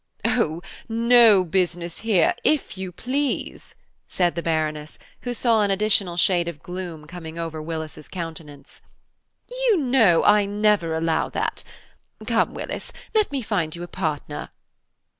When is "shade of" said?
6.17-6.63